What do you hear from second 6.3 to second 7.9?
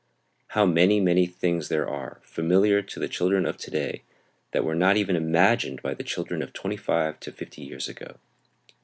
of twenty five to fifty years